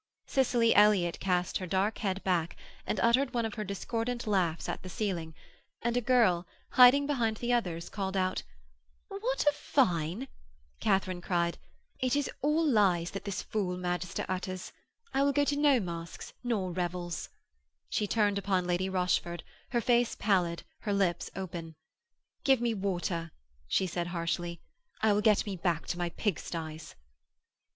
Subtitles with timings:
[0.25, 2.55] Cicely Elliott cast her dark head back
[2.87, 5.35] and uttered one of her discordant laughs at the ceiling,
[5.83, 8.41] and a girl, hiding behind the others, called out,
[9.09, 10.27] 'What a fine!'
[10.89, 11.59] Katharine cried,
[11.99, 14.71] 'It is all lies that this fool magister utters.
[15.13, 17.29] I will go to no masques nor revels.'
[17.87, 21.75] She turned upon Lady Rochford, her face pallid, her lips open:
[22.43, 23.29] 'Give me water,'
[23.67, 24.61] she said harshly.
[25.03, 26.95] 'I will get me back to my pig sties.'